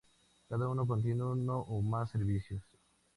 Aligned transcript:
Cada 0.49 0.67
uno 0.67 0.87
contiene 0.87 1.21
uno 1.21 1.59
o 1.59 1.79
más 1.83 2.09
servicios. 2.09 2.63